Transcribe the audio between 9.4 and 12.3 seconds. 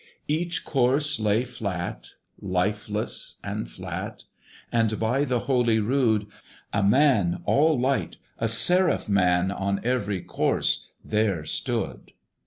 On every corse there stood.